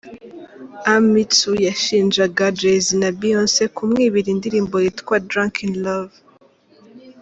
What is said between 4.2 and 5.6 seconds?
indirimbo yitwa ‘Drunk